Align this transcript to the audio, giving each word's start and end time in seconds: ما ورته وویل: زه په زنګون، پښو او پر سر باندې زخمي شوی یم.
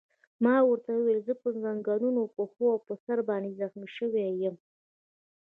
ما 0.43 0.55
ورته 0.67 0.89
وویل: 0.93 1.19
زه 1.27 1.33
په 1.41 1.49
زنګون، 1.61 2.15
پښو 2.35 2.65
او 2.73 2.79
پر 2.85 2.95
سر 3.05 3.19
باندې 3.29 3.57
زخمي 3.59 3.89
شوی 3.97 4.25
یم. 4.41 4.55